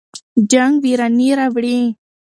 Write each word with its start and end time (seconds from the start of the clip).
جنګ 0.51 0.71
ویراني 0.83 1.27
راوړي. 1.39 1.79